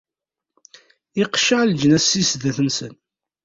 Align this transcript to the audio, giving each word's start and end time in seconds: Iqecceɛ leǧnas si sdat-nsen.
Iqecceɛ 1.23 1.61
leǧnas 1.65 2.05
si 2.09 2.21
sdat-nsen. 2.29 2.93